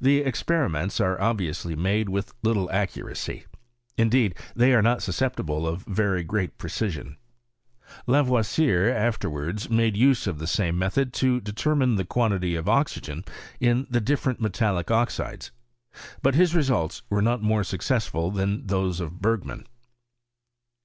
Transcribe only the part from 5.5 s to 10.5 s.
of very great precision. lavoisier after wards made use of the